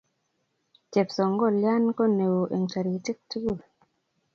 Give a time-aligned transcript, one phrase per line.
[0.91, 3.59] Chepsongolian ku neoo eng' toritik tugul.